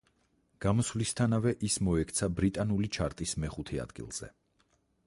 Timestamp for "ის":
1.69-1.75